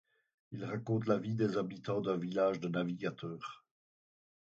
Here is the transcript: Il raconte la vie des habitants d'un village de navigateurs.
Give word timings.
Il 0.51 0.65
raconte 0.65 1.05
la 1.05 1.19
vie 1.19 1.35
des 1.35 1.57
habitants 1.57 2.01
d'un 2.01 2.17
village 2.17 2.59
de 2.59 2.69
navigateurs. 2.69 3.63